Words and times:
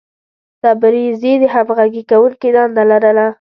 تبریز 0.63 1.17
د 1.41 1.43
همغږي 1.53 2.03
کوونکي 2.09 2.49
دنده 2.55 2.83
لرله. 2.89 3.27